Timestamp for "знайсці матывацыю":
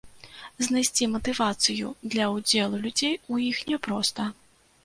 0.67-1.91